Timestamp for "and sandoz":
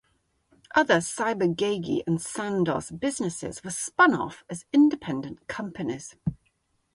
2.07-2.89